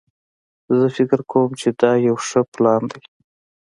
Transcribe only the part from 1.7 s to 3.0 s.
دا یو ښه پلان ده